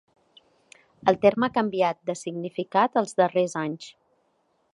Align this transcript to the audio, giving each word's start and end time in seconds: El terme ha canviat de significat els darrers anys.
El 1.11 1.19
terme 1.27 1.47
ha 1.49 1.55
canviat 1.57 2.01
de 2.11 2.15
significat 2.23 3.01
els 3.03 3.17
darrers 3.21 3.59
anys. 3.67 3.93